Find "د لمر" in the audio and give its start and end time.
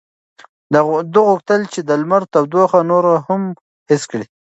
1.87-2.23